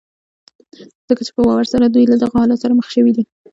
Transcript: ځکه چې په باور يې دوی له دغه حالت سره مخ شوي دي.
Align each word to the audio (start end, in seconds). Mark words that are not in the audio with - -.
ځکه 1.07 1.21
چې 1.25 1.31
په 1.35 1.41
باور 1.47 1.63
يې 1.83 1.87
دوی 1.93 2.05
له 2.11 2.17
دغه 2.23 2.35
حالت 2.41 2.57
سره 2.63 2.77
مخ 2.79 2.87
شوي 2.95 3.11
دي. 3.15 3.23